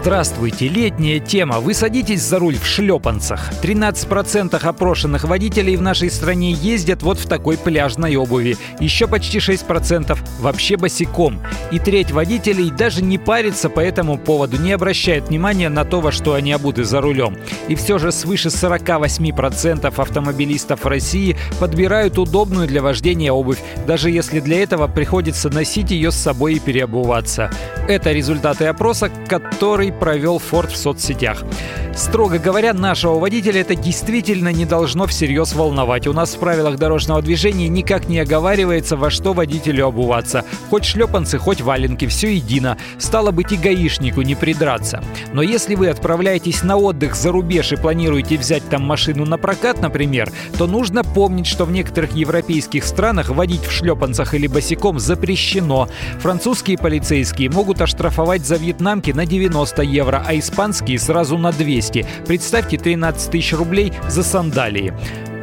[0.00, 1.58] Здравствуйте, летняя тема.
[1.58, 3.50] Вы садитесь за руль в шлепанцах.
[3.62, 8.56] 13% опрошенных водителей в нашей стране ездят вот в такой пляжной обуви.
[8.78, 11.40] Еще почти 6% вообще босиком.
[11.72, 16.12] И треть водителей даже не парится по этому поводу, не обращает внимания на то, во
[16.12, 17.36] что они обуты за рулем.
[17.66, 24.62] И все же свыше 48% автомобилистов России подбирают удобную для вождения обувь, даже если для
[24.62, 27.50] этого приходится носить ее с собой и переобуваться.
[27.88, 31.44] Это результаты опроса, который который провел Форд в соцсетях.
[31.94, 36.06] Строго говоря, нашего водителя это действительно не должно всерьез волновать.
[36.06, 40.44] У нас в правилах дорожного движения никак не оговаривается, во что водителю обуваться.
[40.70, 42.76] Хоть шлепанцы, хоть валенки, все едино.
[42.98, 45.02] Стало быть, и гаишнику не придраться.
[45.32, 49.80] Но если вы отправляетесь на отдых за рубеж и планируете взять там машину на прокат,
[49.82, 55.88] например, то нужно помнить, что в некоторых европейских странах водить в шлепанцах или босиком запрещено.
[56.20, 62.06] Французские полицейские могут оштрафовать за вьетнамки на 90 300 евро, а испанские сразу на 200.
[62.26, 64.92] Представьте 13 тысяч рублей за сандалии.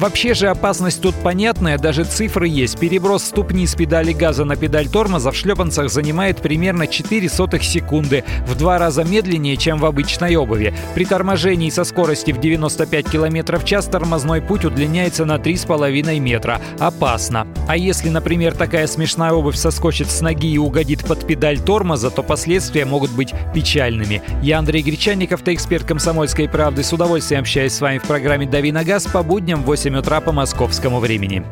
[0.00, 2.78] Вообще же опасность тут понятная, даже цифры есть.
[2.78, 8.24] Переброс ступни с педали газа на педаль тормоза в шлепанцах занимает примерно 4 сотых секунды,
[8.46, 10.72] в два раза медленнее, чем в обычной обуви.
[10.94, 16.62] При торможении со скорости в 95 км в час тормозной путь удлиняется на 3,5 метра.
[16.78, 17.46] Опасно.
[17.68, 22.22] А если, например, такая смешная обувь соскочит с ноги и угодит под педаль тормоза, то
[22.22, 24.22] последствия могут быть печальными.
[24.40, 26.84] Я Андрей Гречанников, эксперт комсомольской правды.
[26.84, 30.20] С удовольствием общаюсь с вами в программе «Дави на газ» по будням 8 8 утра
[30.20, 31.44] по московскому времени.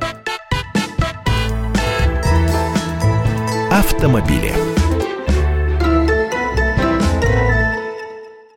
[3.72, 4.67] Автомобили.